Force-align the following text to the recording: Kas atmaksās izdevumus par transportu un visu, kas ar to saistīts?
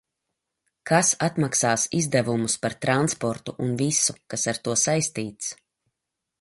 Kas 0.91 1.11
atmaksās 1.27 1.83
izdevumus 1.99 2.57
par 2.65 2.77
transportu 2.87 3.57
un 3.67 3.77
visu, 3.85 4.19
kas 4.35 4.49
ar 4.53 4.63
to 4.69 4.77
saistīts? 4.89 5.55